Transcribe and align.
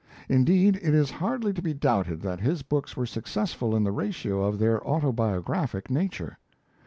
Indeed, 0.27 0.77
it 0.81 0.95
is 0.95 1.11
hardly 1.11 1.53
to 1.53 1.61
be 1.61 1.75
doubted 1.75 2.21
that 2.21 2.39
his 2.39 2.63
books 2.63 2.97
were 2.97 3.05
successful 3.05 3.75
in 3.75 3.83
the 3.83 3.91
ratio 3.91 4.41
of 4.45 4.57
their 4.57 4.79
autobiographic 4.83 5.91
nature. 5.91 6.39